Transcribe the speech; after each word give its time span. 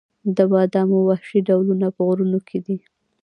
د 0.35 0.37
بادامو 0.51 0.97
وحشي 1.09 1.39
ډولونه 1.47 1.87
په 1.95 2.01
غرونو 2.07 2.39
کې 2.47 2.57
دي؟ 2.65 2.77